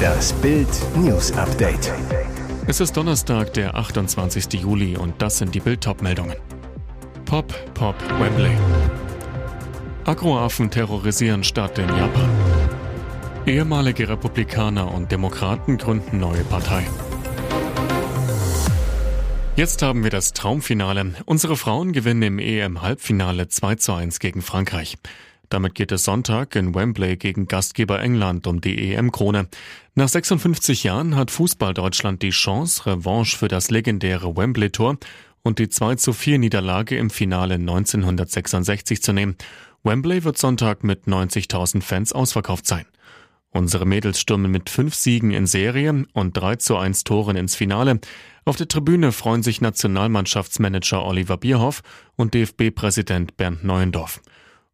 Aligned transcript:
Das 0.00 0.32
Bild 0.34 0.68
News 0.96 1.32
Update. 1.32 1.92
Es 2.66 2.80
ist 2.80 2.96
Donnerstag, 2.96 3.52
der 3.54 3.74
28. 3.74 4.60
Juli 4.60 4.96
und 4.96 5.20
das 5.20 5.38
sind 5.38 5.54
die 5.54 5.60
Bild 5.60 5.86
meldungen 6.02 6.36
Pop, 7.24 7.52
Pop, 7.74 7.94
Wembley. 8.18 8.56
Agroaffen 10.04 10.70
terrorisieren 10.70 11.44
Stadt 11.44 11.78
in 11.78 11.88
Japan. 11.88 12.28
Ehemalige 13.46 14.08
Republikaner 14.08 14.92
und 14.92 15.12
Demokraten 15.12 15.78
gründen 15.78 16.18
neue 16.18 16.44
Partei. 16.44 16.86
Jetzt 19.56 19.82
haben 19.82 20.02
wir 20.04 20.10
das 20.10 20.32
Traumfinale. 20.32 21.14
Unsere 21.26 21.56
Frauen 21.56 21.92
gewinnen 21.92 22.22
im 22.22 22.38
EM-Halbfinale 22.38 23.48
2 23.48 23.74
zu 23.74 23.92
1 23.92 24.18
gegen 24.18 24.42
Frankreich. 24.42 24.96
Damit 25.50 25.74
geht 25.74 25.90
es 25.90 26.04
Sonntag 26.04 26.54
in 26.54 26.76
Wembley 26.76 27.16
gegen 27.16 27.48
Gastgeber 27.48 28.00
England 28.00 28.46
um 28.46 28.60
die 28.60 28.92
EM-Krone. 28.94 29.48
Nach 29.96 30.08
56 30.08 30.84
Jahren 30.84 31.16
hat 31.16 31.32
Fußball 31.32 31.74
Deutschland 31.74 32.22
die 32.22 32.30
Chance, 32.30 32.86
Revanche 32.86 33.36
für 33.36 33.48
das 33.48 33.68
legendäre 33.68 34.36
Wembley-Tor 34.36 34.98
und 35.42 35.58
die 35.58 35.68
2 35.68 35.96
zu 35.96 36.12
4 36.12 36.38
Niederlage 36.38 36.96
im 36.96 37.10
Finale 37.10 37.54
1966 37.54 39.02
zu 39.02 39.12
nehmen. 39.12 39.34
Wembley 39.82 40.22
wird 40.22 40.38
Sonntag 40.38 40.84
mit 40.84 41.06
90.000 41.06 41.82
Fans 41.82 42.12
ausverkauft 42.12 42.68
sein. 42.68 42.86
Unsere 43.50 43.86
Mädels 43.86 44.20
stürmen 44.20 44.52
mit 44.52 44.70
fünf 44.70 44.94
Siegen 44.94 45.32
in 45.32 45.48
Serie 45.48 46.06
und 46.12 46.36
3 46.36 46.56
zu 46.56 46.76
1 46.76 47.02
Toren 47.02 47.34
ins 47.34 47.56
Finale. 47.56 47.98
Auf 48.44 48.54
der 48.54 48.68
Tribüne 48.68 49.10
freuen 49.10 49.42
sich 49.42 49.60
Nationalmannschaftsmanager 49.60 51.04
Oliver 51.04 51.38
Bierhoff 51.38 51.82
und 52.14 52.34
DFB-Präsident 52.34 53.36
Bernd 53.36 53.64
Neuendorf. 53.64 54.20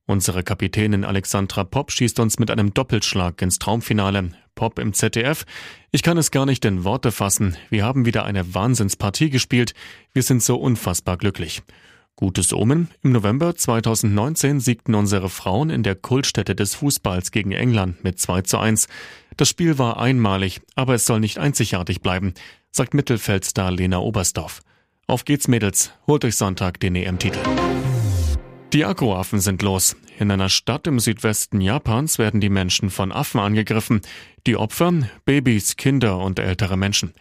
Unsere 0.07 0.45
Kapitänin 0.45 1.05
Alexandra 1.05 1.65
Popp 1.65 1.91
schießt 1.91 2.21
uns 2.21 2.39
mit 2.39 2.51
einem 2.51 2.73
Doppelschlag 2.73 3.43
ins 3.43 3.59
Traumfinale. 3.59 4.31
Pop 4.55 4.79
im 4.79 4.93
ZDF. 4.93 5.45
Ich 5.93 6.03
kann 6.03 6.17
es 6.17 6.31
gar 6.31 6.47
nicht 6.47 6.65
in 6.65 6.85
Worte 6.85 7.13
fassen. 7.13 7.57
Wir 7.69 7.85
haben 7.85 8.07
wieder 8.07 8.25
eine 8.25 8.55
Wahnsinnspartie 8.55 9.31
gespielt. 9.31 9.75
Wir 10.13 10.23
sind 10.23 10.43
so 10.43 10.57
unfassbar 10.57 11.17
glücklich. 11.19 11.63
Gutes 12.17 12.55
Omen. 12.55 12.89
Im 13.03 13.13
November 13.13 13.55
2019 13.55 14.61
siegten 14.61 14.95
unsere 14.95 15.29
Frauen 15.29 15.69
in 15.69 15.83
der 15.83 15.95
Kultstätte 15.95 16.55
des 16.55 16.75
Fußballs 16.77 17.31
gegen 17.31 17.53
England 17.53 18.03
mit 18.03 18.19
2 18.19 18.43
zu 18.43 18.59
1. 18.59 18.89
Das 19.37 19.51
Spiel 19.51 19.79
war 19.79 20.01
einmalig, 20.01 20.63
aber 20.75 20.95
es 20.95 21.05
soll 21.05 21.21
nicht 21.21 21.37
einzigartig 21.37 22.01
bleiben, 22.01 22.33
sagt 22.71 22.95
Mittelfeldstar 22.95 23.71
Lena 23.71 23.99
Oberstdorf. 23.99 24.63
Auf 25.07 25.27
geht's 25.27 25.47
Mädels, 25.47 25.93
holt 26.07 26.25
euch 26.25 26.37
Sonntag 26.37 26.81
den 26.81 26.97
EM-Titel. 26.97 27.41
Die 28.77 28.85
Akkuaffen 28.85 29.41
sind 29.41 29.63
los. 29.63 29.97
In 30.19 30.31
einer 30.31 30.51
Stadt 30.51 30.87
im 30.87 31.01
Südwesten 31.01 31.63
Japans 31.63 32.19
werden 32.19 32.43
die 32.43 32.51
Menschen 32.51 32.91
von 32.91 33.11
Affen 33.11 33.41
angegriffen. 33.41 34.03
Die 34.47 34.59
Opfer 34.59 34.93
Babys, 35.25 35.79
Kinder 35.79 36.19
und 36.19 36.39
ältere 36.39 36.77
Menschen. 36.77 37.15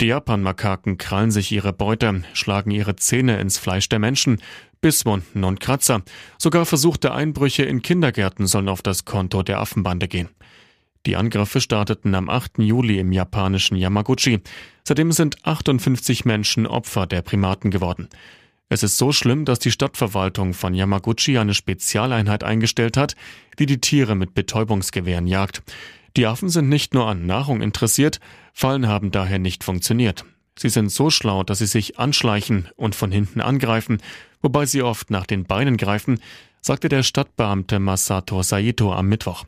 Die 0.00 0.06
Japanmakaken 0.06 0.98
krallen 0.98 1.32
sich 1.32 1.50
ihre 1.50 1.72
Beute, 1.72 2.22
schlagen 2.34 2.70
ihre 2.70 2.94
Zähne 2.94 3.40
ins 3.40 3.58
Fleisch 3.58 3.88
der 3.88 3.98
Menschen, 3.98 4.40
Bisswunden 4.80 5.42
und 5.42 5.58
Kratzer. 5.58 6.02
Sogar 6.38 6.66
versuchte 6.66 7.12
Einbrüche 7.12 7.64
in 7.64 7.82
Kindergärten 7.82 8.46
sollen 8.46 8.68
auf 8.68 8.80
das 8.80 9.04
Konto 9.04 9.42
der 9.42 9.58
Affenbande 9.58 10.06
gehen. 10.06 10.28
Die 11.04 11.16
Angriffe 11.16 11.60
starteten 11.60 12.14
am 12.14 12.30
8. 12.30 12.58
Juli 12.58 13.00
im 13.00 13.10
japanischen 13.10 13.76
Yamaguchi. 13.76 14.40
Seitdem 14.84 15.10
sind 15.10 15.44
58 15.44 16.24
Menschen 16.26 16.64
Opfer 16.64 17.08
der 17.08 17.22
Primaten 17.22 17.72
geworden. 17.72 18.08
Es 18.72 18.82
ist 18.82 18.96
so 18.96 19.12
schlimm, 19.12 19.44
dass 19.44 19.58
die 19.58 19.70
Stadtverwaltung 19.70 20.54
von 20.54 20.72
Yamaguchi 20.72 21.36
eine 21.36 21.52
Spezialeinheit 21.52 22.42
eingestellt 22.42 22.96
hat, 22.96 23.16
die 23.58 23.66
die 23.66 23.82
Tiere 23.82 24.14
mit 24.14 24.32
Betäubungsgewehren 24.32 25.26
jagt. 25.26 25.62
Die 26.16 26.24
Affen 26.24 26.48
sind 26.48 26.70
nicht 26.70 26.94
nur 26.94 27.06
an 27.06 27.26
Nahrung 27.26 27.60
interessiert, 27.60 28.18
Fallen 28.54 28.88
haben 28.88 29.10
daher 29.10 29.38
nicht 29.38 29.62
funktioniert. 29.62 30.24
Sie 30.58 30.70
sind 30.70 30.90
so 30.90 31.10
schlau, 31.10 31.42
dass 31.42 31.58
sie 31.58 31.66
sich 31.66 31.98
anschleichen 31.98 32.66
und 32.76 32.94
von 32.94 33.12
hinten 33.12 33.42
angreifen, 33.42 33.98
wobei 34.40 34.64
sie 34.64 34.80
oft 34.80 35.10
nach 35.10 35.26
den 35.26 35.44
Beinen 35.44 35.76
greifen, 35.76 36.18
sagte 36.62 36.88
der 36.88 37.02
Stadtbeamte 37.02 37.78
Masato 37.78 38.42
Saito 38.42 38.94
am 38.94 39.06
Mittwoch. 39.06 39.44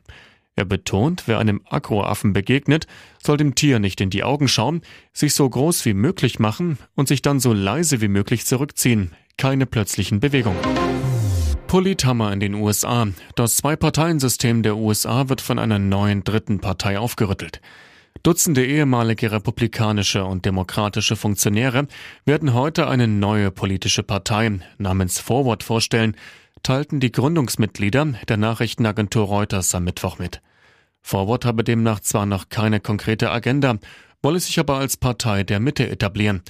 Er 0.56 0.64
betont, 0.64 1.24
wer 1.26 1.38
einem 1.38 1.62
Agroaffen 1.68 2.32
begegnet, 2.32 2.86
soll 3.22 3.36
dem 3.36 3.54
Tier 3.56 3.80
nicht 3.80 4.00
in 4.00 4.10
die 4.10 4.22
Augen 4.22 4.46
schauen, 4.46 4.82
sich 5.12 5.34
so 5.34 5.48
groß 5.48 5.84
wie 5.84 5.94
möglich 5.94 6.38
machen 6.38 6.78
und 6.94 7.08
sich 7.08 7.22
dann 7.22 7.40
so 7.40 7.52
leise 7.52 8.00
wie 8.00 8.08
möglich 8.08 8.46
zurückziehen. 8.46 9.10
Keine 9.36 9.66
plötzlichen 9.66 10.20
Bewegungen. 10.20 10.60
Polithammer 11.66 12.32
in 12.32 12.40
den 12.40 12.54
USA. 12.54 13.08
Das 13.34 13.56
Zwei-Parteien-System 13.56 14.62
der 14.62 14.76
USA 14.76 15.28
wird 15.28 15.40
von 15.40 15.58
einer 15.58 15.78
neuen 15.78 16.22
dritten 16.22 16.60
Partei 16.60 16.98
aufgerüttelt. 16.98 17.60
Dutzende 18.22 18.64
ehemalige 18.64 19.32
republikanische 19.32 20.24
und 20.24 20.46
demokratische 20.46 21.16
Funktionäre 21.16 21.88
werden 22.24 22.54
heute 22.54 22.86
eine 22.86 23.08
neue 23.08 23.50
politische 23.50 24.02
Partei 24.02 24.60
namens 24.78 25.18
Forward 25.18 25.62
vorstellen, 25.62 26.16
teilten 26.62 27.00
die 27.00 27.12
Gründungsmitglieder 27.12 28.14
der 28.28 28.36
Nachrichtenagentur 28.36 29.26
Reuters 29.26 29.74
am 29.74 29.84
Mittwoch 29.84 30.18
mit. 30.18 30.40
Forward 31.02 31.44
habe 31.44 31.64
demnach 31.64 32.00
zwar 32.00 32.24
noch 32.24 32.48
keine 32.48 32.80
konkrete 32.80 33.30
Agenda, 33.30 33.78
wolle 34.22 34.40
sich 34.40 34.58
aber 34.58 34.78
als 34.78 34.96
Partei 34.96 35.42
der 35.42 35.60
Mitte 35.60 35.88
etablieren. 35.90 36.42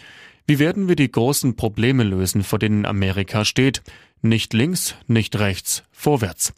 Wie 0.47 0.59
werden 0.59 0.89
wir 0.89 0.97
die 0.97 1.11
großen 1.11 1.57
Probleme 1.57 2.03
lösen, 2.03 2.43
vor 2.43 2.59
denen 2.59 2.85
Amerika 2.85 3.47
steht? 3.47 3.83
Nicht 4.21 4.53
links, 4.53 4.95
nicht 5.07 5.39
rechts, 5.39 5.85
vorwärts. 5.91 6.53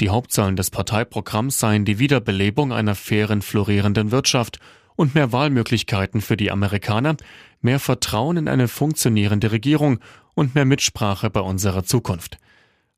Die 0.00 0.08
Hauptzahlen 0.08 0.56
des 0.56 0.70
Parteiprogramms 0.70 1.58
seien 1.58 1.84
die 1.84 1.98
Wiederbelebung 1.98 2.72
einer 2.72 2.94
fairen, 2.94 3.42
florierenden 3.42 4.12
Wirtschaft 4.12 4.60
und 4.96 5.14
mehr 5.14 5.30
Wahlmöglichkeiten 5.30 6.22
für 6.22 6.38
die 6.38 6.50
Amerikaner, 6.50 7.16
mehr 7.60 7.78
Vertrauen 7.78 8.38
in 8.38 8.48
eine 8.48 8.66
funktionierende 8.66 9.52
Regierung 9.52 9.98
und 10.34 10.54
mehr 10.54 10.64
Mitsprache 10.64 11.28
bei 11.28 11.40
unserer 11.40 11.84
Zukunft. 11.84 12.38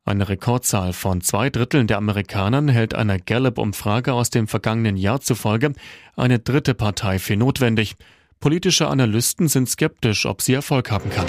Eine 0.04 0.28
Rekordzahl 0.28 0.92
von 0.92 1.22
zwei 1.22 1.50
Dritteln 1.50 1.86
der 1.86 1.98
Amerikanern 1.98 2.68
hält 2.68 2.94
einer 2.94 3.18
Gallup-Umfrage 3.18 4.12
aus 4.12 4.30
dem 4.30 4.46
vergangenen 4.46 4.96
Jahr 4.96 5.20
zufolge 5.20 5.72
eine 6.16 6.38
dritte 6.38 6.74
Partei 6.74 7.18
für 7.18 7.36
notwendig. 7.36 7.96
Politische 8.40 8.88
Analysten 8.88 9.48
sind 9.48 9.68
skeptisch, 9.68 10.26
ob 10.26 10.40
sie 10.40 10.54
Erfolg 10.54 10.90
haben 10.90 11.10
kann. 11.10 11.26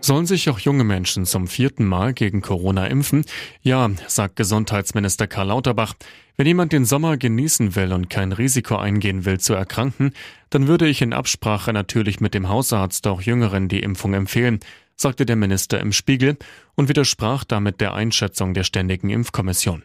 Sollen 0.00 0.26
sich 0.26 0.48
auch 0.48 0.58
junge 0.58 0.84
Menschen 0.84 1.26
zum 1.26 1.46
vierten 1.46 1.84
Mal 1.84 2.14
gegen 2.14 2.40
Corona 2.40 2.86
impfen? 2.86 3.24
Ja, 3.62 3.90
sagt 4.06 4.36
Gesundheitsminister 4.36 5.26
Karl 5.26 5.48
Lauterbach. 5.48 5.94
Wenn 6.36 6.46
jemand 6.46 6.72
den 6.72 6.84
Sommer 6.84 7.16
genießen 7.16 7.74
will 7.74 7.92
und 7.92 8.10
kein 8.10 8.32
Risiko 8.32 8.76
eingehen 8.76 9.24
will 9.24 9.38
zu 9.38 9.54
erkranken, 9.54 10.12
dann 10.50 10.66
würde 10.66 10.88
ich 10.88 11.02
in 11.02 11.12
Absprache 11.12 11.72
natürlich 11.72 12.20
mit 12.20 12.34
dem 12.34 12.48
Hausarzt 12.48 13.06
auch 13.06 13.20
Jüngeren 13.20 13.68
die 13.68 13.80
Impfung 13.80 14.14
empfehlen 14.14 14.60
sagte 15.02 15.26
der 15.26 15.36
Minister 15.36 15.80
im 15.80 15.92
Spiegel 15.92 16.38
und 16.74 16.88
widersprach 16.88 17.44
damit 17.44 17.80
der 17.80 17.92
Einschätzung 17.92 18.54
der 18.54 18.64
Ständigen 18.64 19.10
Impfkommission. 19.10 19.82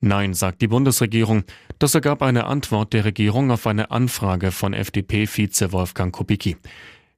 Nein, 0.00 0.34
sagt 0.34 0.60
die 0.60 0.68
Bundesregierung. 0.68 1.44
Das 1.78 1.94
ergab 1.94 2.22
eine 2.22 2.44
Antwort 2.44 2.92
der 2.92 3.04
Regierung 3.04 3.50
auf 3.50 3.66
eine 3.66 3.90
Anfrage 3.90 4.52
von 4.52 4.74
FDP-Vize 4.74 5.72
Wolfgang 5.72 6.14
Kubicki. 6.14 6.56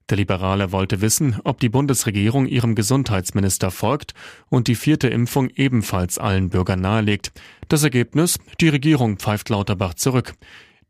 Der 0.09 0.17
Liberale 0.17 0.73
wollte 0.73 1.03
wissen, 1.03 1.37
ob 1.45 1.61
die 1.61 1.69
Bundesregierung 1.69 2.47
ihrem 2.47 2.75
Gesundheitsminister 2.75 3.71
folgt 3.71 4.15
und 4.49 4.69
die 4.69 4.75
vierte 4.75 5.09
Impfung 5.09 5.51
ebenfalls 5.51 6.19
allen 6.19 6.49
Bürgern 6.49 6.81
nahelegt. 6.81 7.33
Das 7.69 7.83
Ergebnis? 7.83 8.39
Die 8.61 8.71
Regierung 8.71 9.19
pfeift 9.19 9.51
Lauterbach 9.51 9.95
zurück. 9.95 10.35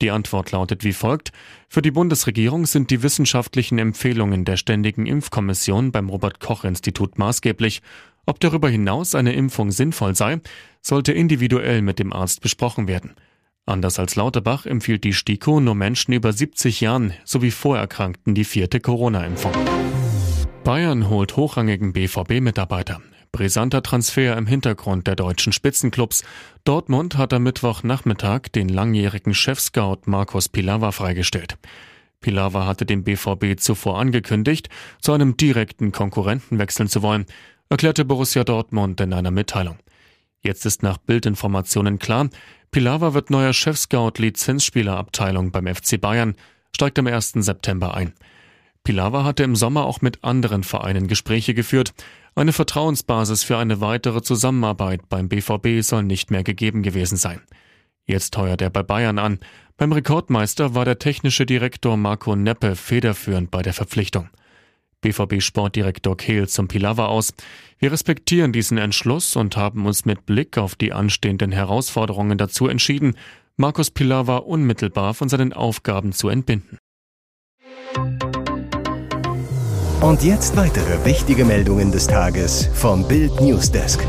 Die 0.01 0.13
Antwort 0.13 0.53
lautet 0.53 0.85
wie 0.85 0.93
folgt. 0.93 1.33
Für 1.69 1.83
die 1.83 1.91
Bundesregierung 1.91 2.67
sind 2.67 2.93
die 2.93 3.03
wissenschaftlichen 3.03 3.81
Empfehlungen 3.81 4.45
der 4.45 4.57
Ständigen 4.57 5.07
Impfkommission 5.07 5.91
beim 5.91 6.09
Robert 6.09 6.39
Koch 6.39 6.63
Institut 6.63 7.19
maßgeblich. 7.19 7.83
Ob 8.29 8.41
darüber 8.41 8.69
hinaus 8.69 9.15
eine 9.15 9.33
Impfung 9.33 9.71
sinnvoll 9.71 10.15
sei, 10.15 10.43
sollte 10.83 11.13
individuell 11.15 11.81
mit 11.81 11.99
dem 11.99 12.13
Arzt 12.13 12.43
besprochen 12.43 12.87
werden. 12.87 13.15
Anders 13.65 13.99
als 13.99 14.17
Lauterbach 14.17 14.67
empfiehlt 14.67 15.05
die 15.05 15.15
STIKO 15.15 15.61
nur 15.61 15.75
Menschen 15.75 16.13
über 16.13 16.31
70 16.31 16.83
Jahren 16.83 17.15
sowie 17.25 17.51
Vorerkrankten 17.51 18.35
die 18.35 18.45
vierte 18.45 18.81
Corona-Impfung. 18.81 19.53
Bayern 20.63 21.09
holt 21.09 21.37
hochrangigen 21.37 21.95
BVB-Mitarbeiter. 21.95 23.01
Brisanter 23.33 23.83
Transfer 23.83 24.37
im 24.37 24.47
Hintergrund 24.47 25.07
der 25.07 25.17
deutschen 25.17 25.55
Spitzenclubs. 25.55 26.23
Dortmund 26.65 27.17
hat 27.17 27.33
am 27.33 27.45
Mittwochnachmittag 27.45 28.53
den 28.55 28.69
langjährigen 28.69 29.33
Chefscout 29.33 30.01
Markus 30.05 30.51
Pilawa 30.51 30.93
freigestellt. 30.93 31.57
Pilawa 32.21 32.67
hatte 32.67 32.85
dem 32.85 33.05
BVB 33.05 33.59
zuvor 33.59 33.99
angekündigt, 33.99 34.69
zu 35.01 35.13
einem 35.13 35.39
direkten 35.39 35.93
Konkurrenten 35.93 36.59
wechseln 36.59 36.89
zu 36.89 37.01
wollen, 37.01 37.25
erklärte 37.69 38.05
Borussia 38.05 38.45
Dortmund 38.45 39.01
in 39.01 39.13
einer 39.13 39.31
Mitteilung. 39.31 39.79
Jetzt 40.41 40.65
ist 40.67 40.83
nach 40.83 40.99
Bildinformationen 40.99 41.99
klar, 41.99 42.29
Pilawa 42.71 43.15
wird 43.15 43.31
neuer 43.31 43.53
Chefscout 43.53 44.13
Lizenzspielerabteilung 44.19 45.51
beim 45.51 45.67
FC 45.67 46.01
Bayern, 46.01 46.35
steigt 46.75 46.99
am 46.99 47.07
1. 47.07 47.33
September 47.33 47.95
ein. 47.95 48.13
Pilawa 48.85 49.25
hatte 49.25 49.43
im 49.43 49.57
Sommer 49.57 49.85
auch 49.85 50.01
mit 50.01 50.25
anderen 50.25 50.65
Vereinen 50.65 51.09
Gespräche 51.09 51.55
geführt. 51.55 51.93
Eine 52.35 52.53
Vertrauensbasis 52.53 53.43
für 53.43 53.59
eine 53.59 53.81
weitere 53.81 54.23
Zusammenarbeit 54.23 55.09
beim 55.09 55.29
BVB 55.29 55.83
soll 55.83 56.05
nicht 56.05 56.31
mehr 56.31 56.45
gegeben 56.45 56.83
gewesen 56.83 57.17
sein. 57.17 57.43
Jetzt 58.07 58.37
heuert 58.39 58.63
er 58.63 58.71
bei 58.71 58.83
Bayern 58.83 59.19
an. 59.19 59.41
Beim 59.77 59.93
Rekordmeister 59.93 60.75
war 60.75 60.85
der 60.85 60.99
technische 60.99 61.45
Direktor 61.45 61.97
Marco 61.97 62.35
Neppe 62.35 62.77
federführend 62.77 63.51
bei 63.51 63.61
der 63.61 63.75
Verpflichtung. 63.75 64.31
BVB-Sportdirektor 65.03 66.17
Kehl 66.17 66.49
zum 66.49 66.69
Pilawa 66.69 67.07
aus. 67.07 67.33
Wir 67.79 67.93
respektieren 67.93 68.53
diesen 68.53 68.79
Entschluss 68.79 69.37
und 69.37 69.57
haben 69.57 69.87
uns 69.87 70.05
mit 70.05 70.27
Blick 70.27 70.59
auf 70.59 70.75
die 70.75 70.93
anstehenden 70.93 71.53
Herausforderungen 71.53 72.39
dazu 72.39 72.69
entschieden, 72.69 73.17
Markus 73.57 73.91
Pilawa 73.91 74.37
unmittelbar 74.37 75.15
von 75.15 75.29
seinen 75.29 75.53
Aufgaben 75.53 76.13
zu 76.13 76.29
entbinden. 76.29 76.79
Und 80.01 80.23
jetzt 80.23 80.57
weitere 80.57 81.05
wichtige 81.05 81.45
Meldungen 81.45 81.91
des 81.91 82.07
Tages 82.07 82.69
vom 82.73 83.07
Bild 83.09 83.41
Newsdesk. 83.41 84.07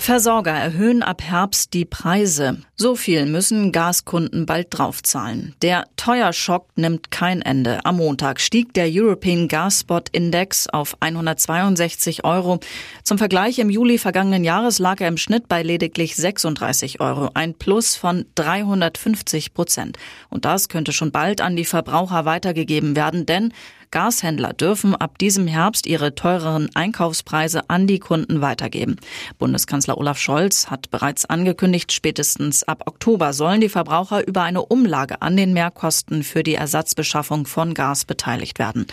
Versorger 0.00 0.52
erhöhen 0.52 1.02
ab 1.02 1.20
Herbst 1.22 1.74
die 1.74 1.84
Preise. 1.84 2.62
So 2.74 2.96
viel 2.96 3.26
müssen 3.26 3.70
Gaskunden 3.70 4.46
bald 4.46 4.68
draufzahlen. 4.70 5.54
Der 5.60 5.84
Teuerschock 5.96 6.68
nimmt 6.74 7.10
kein 7.10 7.42
Ende. 7.42 7.84
Am 7.84 7.98
Montag 7.98 8.40
stieg 8.40 8.72
der 8.72 8.88
European 8.88 9.46
Gas 9.46 9.80
Spot 9.80 10.00
Index 10.12 10.68
auf 10.68 10.96
162 11.00 12.24
Euro. 12.24 12.60
Zum 13.04 13.18
Vergleich 13.18 13.58
im 13.58 13.68
Juli 13.68 13.98
vergangenen 13.98 14.42
Jahres 14.42 14.78
lag 14.78 15.02
er 15.02 15.08
im 15.08 15.18
Schnitt 15.18 15.48
bei 15.48 15.62
lediglich 15.62 16.16
36 16.16 17.00
Euro, 17.00 17.28
ein 17.34 17.52
Plus 17.52 17.94
von 17.94 18.24
350 18.36 19.52
Prozent. 19.52 19.98
Und 20.30 20.46
das 20.46 20.70
könnte 20.70 20.92
schon 20.92 21.12
bald 21.12 21.42
an 21.42 21.56
die 21.56 21.66
Verbraucher 21.66 22.24
weitergegeben 22.24 22.96
werden, 22.96 23.26
denn 23.26 23.52
Gashändler 23.90 24.52
dürfen 24.52 24.94
ab 24.94 25.18
diesem 25.18 25.46
Herbst 25.46 25.86
ihre 25.86 26.14
teureren 26.14 26.70
Einkaufspreise 26.74 27.68
an 27.68 27.86
die 27.86 27.98
Kunden 27.98 28.40
weitergeben. 28.40 28.96
Bundeskanzler 29.38 29.98
Olaf 29.98 30.18
Scholz 30.18 30.68
hat 30.68 30.90
bereits 30.90 31.24
angekündigt, 31.24 31.90
spätestens 31.92 32.62
ab 32.62 32.84
Oktober 32.86 33.32
sollen 33.32 33.60
die 33.60 33.68
Verbraucher 33.68 34.26
über 34.26 34.42
eine 34.42 34.62
Umlage 34.62 35.22
an 35.22 35.36
den 35.36 35.52
Mehrkosten 35.52 36.22
für 36.22 36.42
die 36.42 36.54
Ersatzbeschaffung 36.54 37.46
von 37.46 37.74
Gas 37.74 38.04
beteiligt 38.04 38.58
werden. 38.58 38.86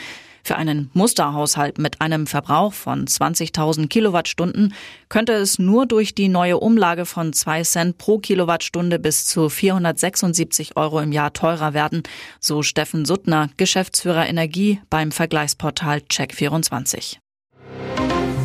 Für 0.48 0.56
einen 0.56 0.90
Musterhaushalt 0.94 1.78
mit 1.78 2.00
einem 2.00 2.26
Verbrauch 2.26 2.72
von 2.72 3.06
20.000 3.06 3.88
Kilowattstunden 3.90 4.74
könnte 5.10 5.34
es 5.34 5.60
nur 5.60 5.86
durch 5.86 6.16
die 6.16 6.30
neue 6.30 6.58
Umlage 6.58 7.06
von 7.06 7.34
2 7.34 7.64
Cent 7.64 7.98
pro 7.98 8.20
Kilowattstunde 8.20 8.98
bis 8.98 9.26
zu 9.26 9.50
476 9.50 10.78
Euro 10.78 11.02
im 11.02 11.12
Jahr 11.12 11.34
teurer 11.34 11.74
werden, 11.74 12.02
so 12.40 12.64
Steffen 12.64 13.04
Suttner, 13.04 13.50
Geschäftsführer 13.58 14.26
Energie 14.26 14.80
beim 14.90 15.12
Vergleichsportal 15.12 15.98
Check24. 16.10 17.18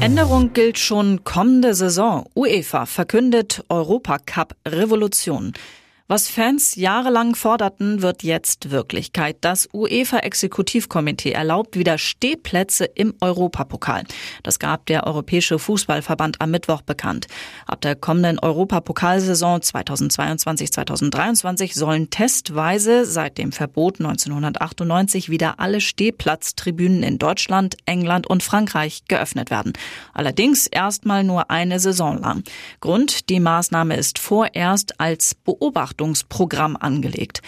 Änderung 0.00 0.52
gilt 0.54 0.80
schon 0.80 1.22
kommende 1.22 1.72
Saison. 1.72 2.26
UEFA 2.34 2.86
verkündet 2.86 3.62
Europacup 3.68 4.56
Revolution. 4.66 5.52
Was 6.08 6.28
Fans 6.28 6.74
jahrelang 6.74 7.36
forderten, 7.36 8.02
wird 8.02 8.24
jetzt 8.24 8.72
Wirklichkeit. 8.72 9.36
Das 9.40 9.68
UEFA-Exekutivkomitee 9.72 11.30
erlaubt 11.30 11.78
wieder 11.78 11.96
Stehplätze 11.96 12.86
im 12.86 13.14
Europapokal. 13.20 14.02
Das 14.42 14.58
gab 14.58 14.86
der 14.86 15.06
Europäische 15.06 15.60
Fußballverband 15.60 16.40
am 16.40 16.50
Mittwoch 16.50 16.82
bekannt. 16.82 17.28
Ab 17.66 17.82
der 17.82 17.94
kommenden 17.94 18.40
Europapokalsaison 18.40 19.60
2022-2023 19.60 21.78
sollen 21.78 22.10
testweise 22.10 23.04
seit 23.04 23.38
dem 23.38 23.52
Verbot 23.52 24.00
1998 24.00 25.30
wieder 25.30 25.60
alle 25.60 25.80
Stehplatztribünen 25.80 27.04
in 27.04 27.18
Deutschland, 27.18 27.76
England 27.86 28.26
und 28.26 28.42
Frankreich 28.42 29.02
geöffnet 29.06 29.50
werden. 29.50 29.72
Allerdings 30.12 30.66
erstmal 30.66 31.22
nur 31.22 31.52
eine 31.52 31.78
Saison 31.78 32.20
lang. 32.20 32.42
Grund, 32.80 33.28
die 33.28 33.38
Maßnahme 33.38 33.96
ist 33.96 34.18
vorerst 34.18 35.00
als 35.00 35.36
Beobachtung 35.36 35.91
Beobachtungsprogramm 35.92 36.76
angelegt. 36.76 37.40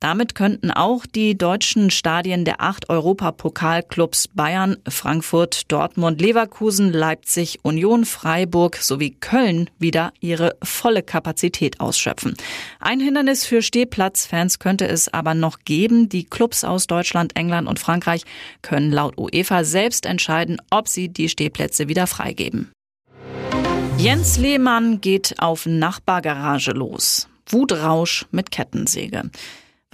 Damit 0.00 0.34
könnten 0.34 0.72
auch 0.72 1.06
die 1.06 1.38
deutschen 1.38 1.90
Stadien 1.90 2.44
der 2.44 2.60
acht 2.60 2.88
Europapokalclubs 2.88 4.28
Bayern, 4.34 4.76
Frankfurt, 4.88 5.70
Dortmund, 5.70 6.20
Leverkusen, 6.20 6.92
Leipzig, 6.92 7.60
Union, 7.62 8.04
Freiburg 8.04 8.76
sowie 8.76 9.10
Köln 9.10 9.70
wieder 9.78 10.12
ihre 10.18 10.56
volle 10.60 11.04
Kapazität 11.04 11.78
ausschöpfen. 11.78 12.34
Ein 12.80 12.98
Hindernis 12.98 13.44
für 13.44 13.62
Stehplatzfans 13.62 14.58
könnte 14.58 14.88
es 14.88 15.12
aber 15.12 15.34
noch 15.34 15.60
geben. 15.64 16.08
Die 16.08 16.24
Clubs 16.24 16.64
aus 16.64 16.88
Deutschland, 16.88 17.36
England 17.36 17.68
und 17.68 17.78
Frankreich 17.78 18.22
können 18.60 18.90
laut 18.90 19.16
UEFA 19.16 19.62
selbst 19.62 20.04
entscheiden, 20.06 20.60
ob 20.70 20.88
sie 20.88 21.10
die 21.10 21.28
Stehplätze 21.28 21.86
wieder 21.86 22.08
freigeben. 22.08 22.72
Jens 23.98 24.36
Lehmann 24.36 25.00
geht 25.00 25.36
auf 25.38 25.64
Nachbargarage 25.64 26.72
los. 26.72 27.28
Wutrausch 27.46 28.26
mit 28.30 28.50
Kettensäge. 28.50 29.30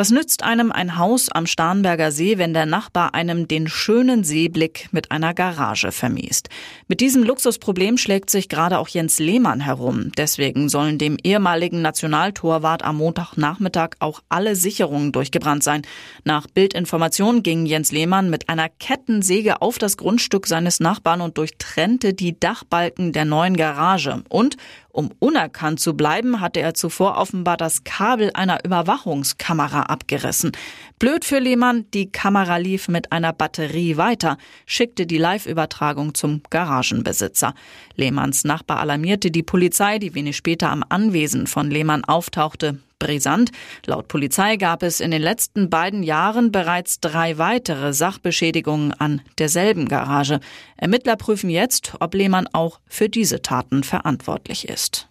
Was 0.01 0.13
nützt 0.13 0.45
einem 0.45 0.71
ein 0.71 0.97
Haus 0.97 1.29
am 1.29 1.49
Starnberger 1.49 2.13
See, 2.13 2.39
wenn 2.39 2.55
der 2.55 2.67
Nachbar 2.67 3.15
einem 3.17 3.49
den 3.49 3.67
schönen 3.67 4.23
Seeblick 4.23 4.89
mit 4.93 5.11
einer 5.11 5.35
Garage 5.35 5.91
vermiest? 5.91 6.51
Mit 6.87 7.01
diesem 7.01 7.25
Luxusproblem 7.25 7.99
schlägt 7.99 8.31
sich 8.31 8.49
gerade 8.49 8.79
auch 8.79 8.87
Jens 8.87 9.19
Lehmann 9.19 9.59
herum. 9.59 10.13
Deswegen 10.17 10.69
sollen 10.69 10.99
dem 10.99 11.17
ehemaligen 11.25 11.83
Nationaltorwart 11.83 12.85
am 12.85 12.99
Montagnachmittag 12.99 13.97
auch 13.99 14.23
alle 14.29 14.55
Sicherungen 14.55 15.11
durchgebrannt 15.11 15.65
sein. 15.65 15.83
Nach 16.23 16.47
Bildinformation 16.47 17.43
ging 17.43 17.67
Jens 17.67 17.91
Lehmann 17.91 18.31
mit 18.31 18.49
einer 18.49 18.69
Kettensäge 18.69 19.61
auf 19.63 19.79
das 19.79 19.97
Grundstück 19.97 20.47
seines 20.47 20.79
Nachbarn 20.79 21.21
und 21.21 21.39
durchtrennte 21.39 22.15
die 22.15 22.39
Dachbalken 22.39 23.13
der 23.13 23.25
neuen 23.25 23.57
Garage. 23.57 24.23
Und 24.29 24.57
um 24.99 25.13
unerkannt 25.21 25.79
zu 25.79 25.95
bleiben, 25.95 26.41
hatte 26.41 26.59
er 26.59 26.75
zuvor 26.75 27.19
offenbar 27.19 27.57
das 27.57 27.85
Kabel 27.85 28.33
einer 28.35 28.65
Überwachungskamera 28.65 29.83
abgerissen. 29.83 30.51
Blöd 30.99 31.25
für 31.25 31.39
Lehmann, 31.39 31.87
die 31.95 32.11
Kamera 32.11 32.57
lief 32.57 32.89
mit 32.89 33.13
einer 33.13 33.33
Batterie 33.33 33.97
weiter, 33.97 34.39
schickte 34.67 35.07
die 35.07 35.19
Live-Übertragung 35.19 36.15
zum 36.15 36.43
Garagenbesitzer. 36.51 37.55
Lehmanns 37.95 38.43
Nachbar 38.43 38.81
alarmierte 38.81 39.31
die 39.31 39.45
Polizei, 39.45 40.01
die 40.01 40.17
wenig 40.17 40.37
später 40.37 40.69
am 40.69 40.85
Anwesen 40.89 41.47
von 41.47 41.71
Lehmann 41.71 42.03
auftauchte 42.03 42.81
brisant. 42.99 43.51
Laut 43.87 44.09
Polizei 44.09 44.57
gab 44.57 44.83
es 44.83 45.01
in 45.01 45.11
den 45.11 45.23
letzten 45.23 45.71
beiden 45.71 46.03
Jahren 46.03 46.53
bereits 46.53 47.01
drei 47.01 47.39
weitere 47.39 47.93
Sachbeschädigungen 47.93 48.93
an 48.93 49.23
derselben 49.39 49.89
Garage. 49.89 50.41
Ermittler 50.77 51.17
prüfen 51.17 51.51
jetzt, 51.51 51.93
ob 52.01 52.15
Lehmann 52.15 52.49
auch 52.53 52.81
für 52.87 53.09
diese 53.09 53.43
Taten 53.43 53.83
verantwortlich 53.85 54.69
ist. 54.69 55.09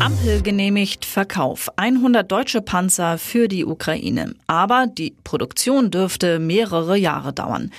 Ampel 0.00 0.40
genehmigt 0.40 1.04
Verkauf 1.04 1.68
100 1.76 2.30
deutsche 2.30 2.62
Panzer 2.62 3.18
für 3.18 3.48
die 3.48 3.66
Ukraine. 3.66 4.34
Aber 4.46 4.86
die 4.86 5.14
Produktion 5.24 5.90
dürfte 5.90 6.38
mehrere 6.38 6.96
Jahre 6.96 7.34
dauern. 7.34 7.70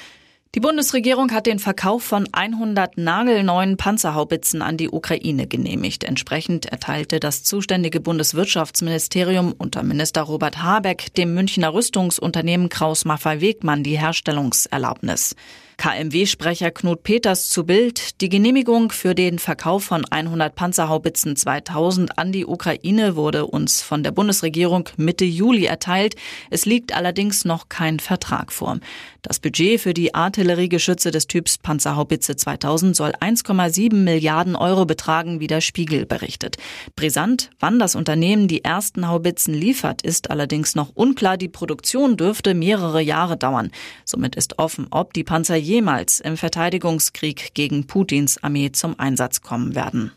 Die 0.54 0.60
Bundesregierung 0.60 1.32
hat 1.32 1.46
den 1.46 1.60
Verkauf 1.60 2.04
von 2.04 2.28
100 2.30 2.98
nagelneuen 2.98 3.78
Panzerhaubitzen 3.78 4.62
an 4.62 4.76
die 4.76 4.90
Ukraine 4.90 5.48
genehmigt. 5.48 6.04
Entsprechend 6.04 6.66
erteilte 6.66 7.22
das 7.22 7.44
zuständige 7.44 8.02
Bundeswirtschaftsministerium 8.02 9.54
unter 9.58 9.82
Minister 9.82 10.24
Robert 10.24 10.62
Habeck 10.62 11.14
dem 11.14 11.34
Münchner 11.36 11.74
Rüstungsunternehmen 11.74 12.68
Kraus 12.68 13.06
Maffei 13.06 13.40
Wegmann 13.40 13.84
die 13.84 13.98
Herstellungserlaubnis. 13.98 15.38
KMW-Sprecher 15.82 16.70
Knut 16.70 17.02
Peters 17.02 17.50
zu 17.50 17.66
Bild. 17.66 18.22
Die 18.22 18.30
Genehmigung 18.30 18.92
für 18.92 19.16
den 19.16 19.40
Verkauf 19.40 19.84
von 19.86 20.06
100 20.06 20.54
Panzerhaubitzen 20.54 21.36
2000 21.36 22.20
an 22.20 22.32
die 22.32 22.46
Ukraine 22.46 23.16
wurde 23.16 23.48
uns 23.48 23.82
von 23.82 24.04
der 24.04 24.12
Bundesregierung 24.12 24.88
Mitte 24.98 25.26
Juli 25.26 25.66
erteilt. 25.66 26.16
Es 26.52 26.68
liegt 26.68 26.96
allerdings 26.96 27.46
noch 27.46 27.68
kein 27.68 28.00
Vertrag 28.00 28.54
vor. 28.54 28.78
Das 29.24 29.40
Budget 29.40 29.82
für 29.82 29.96
die 29.96 30.14
Artilleriegeschütze 30.14 31.10
des 31.10 31.26
Typs 31.26 31.58
Panzerhaubitze 31.58 32.36
2000 32.36 32.96
soll 32.96 33.12
1,7 33.20 33.96
Milliarden 33.96 34.56
Euro 34.56 34.86
betragen, 34.86 35.40
wie 35.40 35.48
der 35.48 35.62
Spiegel 35.62 36.06
berichtet. 36.06 36.58
Brisant, 36.96 37.50
wann 37.60 37.80
das 37.80 37.96
Unternehmen 37.96 38.48
die 38.48 38.64
ersten 38.64 39.08
Haubitzen 39.08 39.56
liefert, 39.56 40.04
ist 40.04 40.30
allerdings 40.30 40.76
noch 40.76 40.90
unklar. 40.94 41.38
Die 41.38 41.50
Produktion 41.50 42.18
dürfte 42.18 42.54
mehrere 42.54 43.02
Jahre 43.02 43.38
dauern. 43.38 43.72
Somit 44.06 44.36
ist 44.36 44.60
offen, 44.60 44.86
ob 44.92 45.14
die 45.14 45.24
Panzer 45.24 45.56
jemals 45.72 46.20
im 46.20 46.36
Verteidigungskrieg 46.36 47.54
gegen 47.54 47.88
Putins 47.88 48.44
Armee 48.44 48.74
zum 48.74 49.00
Einsatz 49.00 49.42
kommen 49.42 49.74
werden. 49.74 50.12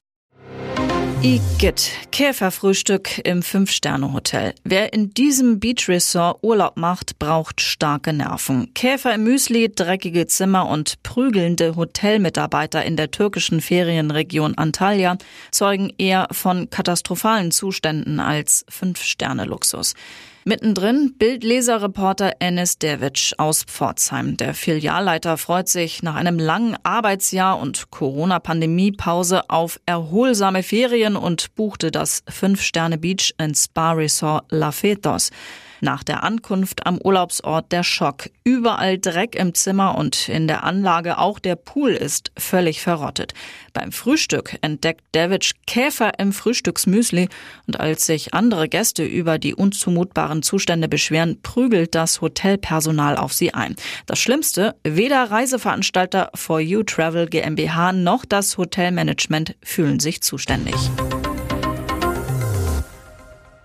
Igitt, 1.22 1.92
Käferfrühstück 2.10 3.18
im 3.24 3.42
Fünf-Sterne-Hotel. 3.42 4.54
Wer 4.64 4.92
in 4.92 5.14
diesem 5.14 5.60
Beach-Resort 5.60 6.40
Urlaub 6.42 6.76
macht, 6.76 7.18
braucht 7.18 7.62
starke 7.62 8.12
Nerven. 8.12 8.74
Käfer 8.74 9.14
im 9.14 9.22
Müsli, 9.22 9.72
dreckige 9.72 10.26
Zimmer 10.26 10.68
und 10.68 11.02
prügelnde 11.02 11.76
Hotelmitarbeiter 11.76 12.84
in 12.84 12.96
der 12.96 13.10
türkischen 13.10 13.62
Ferienregion 13.62 14.58
Antalya 14.58 15.16
zeugen 15.50 15.90
eher 15.96 16.26
von 16.30 16.68
katastrophalen 16.68 17.52
Zuständen 17.52 18.20
als 18.20 18.66
Fünf-Sterne-Luxus. 18.68 19.94
Mittendrin 20.46 21.14
Bildleserreporter 21.16 22.34
Enes 22.38 22.78
Devic 22.78 23.32
aus 23.38 23.64
Pforzheim. 23.64 24.36
Der 24.36 24.52
Filialleiter 24.52 25.38
freut 25.38 25.70
sich 25.70 26.02
nach 26.02 26.16
einem 26.16 26.38
langen 26.38 26.76
Arbeitsjahr 26.82 27.58
und 27.58 27.90
Corona-Pandemie-Pause 27.90 29.48
auf 29.48 29.80
erholsame 29.86 30.62
Ferien 30.62 31.16
und 31.16 31.54
buchte 31.54 31.90
das 31.90 32.22
Fünf-Sterne-Beach 32.28 33.36
in 33.38 33.54
Spa 33.54 33.92
Resort 33.92 34.44
La 34.50 34.70
Fetos. 34.70 35.30
Nach 35.80 36.02
der 36.02 36.22
Ankunft 36.22 36.86
am 36.86 36.98
Urlaubsort 36.98 37.72
der 37.72 37.82
Schock. 37.82 38.30
Überall 38.44 38.98
Dreck 38.98 39.34
im 39.34 39.54
Zimmer 39.54 39.96
und 39.96 40.28
in 40.28 40.46
der 40.48 40.64
Anlage 40.64 41.18
auch 41.18 41.38
der 41.38 41.56
Pool 41.56 41.92
ist 41.92 42.32
völlig 42.36 42.80
verrottet. 42.80 43.34
Beim 43.72 43.90
Frühstück 43.90 44.56
entdeckt 44.60 45.02
David 45.12 45.50
Käfer 45.66 46.18
im 46.18 46.32
Frühstücksmüsli 46.32 47.28
und 47.66 47.80
als 47.80 48.06
sich 48.06 48.34
andere 48.34 48.68
Gäste 48.68 49.04
über 49.04 49.38
die 49.38 49.54
unzumutbaren 49.54 50.42
Zustände 50.42 50.88
beschweren, 50.88 51.40
prügelt 51.42 51.94
das 51.94 52.20
Hotelpersonal 52.20 53.16
auf 53.16 53.32
sie 53.32 53.52
ein. 53.52 53.74
Das 54.06 54.18
Schlimmste, 54.20 54.76
weder 54.84 55.30
Reiseveranstalter 55.30 56.30
For 56.34 56.60
You 56.60 56.82
Travel 56.82 57.26
GmbH 57.26 57.92
noch 57.92 58.24
das 58.24 58.56
Hotelmanagement 58.58 59.56
fühlen 59.62 60.00
sich 60.00 60.22
zuständig. 60.22 60.74